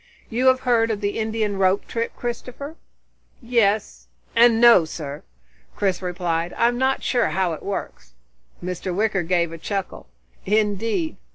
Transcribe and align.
"You 0.31 0.47
have 0.47 0.61
heard 0.61 0.89
of 0.89 0.99
the 0.99 1.19
Indian 1.19 1.57
rope 1.57 1.85
trick, 1.87 2.15
Christopher?" 2.15 2.75
"Yes 3.39 4.07
and 4.35 4.59
no, 4.59 4.83
sir," 4.83 5.21
Chris 5.75 6.01
replied. 6.01 6.55
"I'm 6.57 6.79
not 6.79 7.03
sure 7.03 7.27
how 7.29 7.53
it 7.53 7.61
works." 7.61 8.13
Mr. 8.65 8.95
Wicker 8.95 9.21
gave 9.21 9.51
a 9.51 9.59
chuckle. 9.59 10.07
"Indeed? 10.43 11.17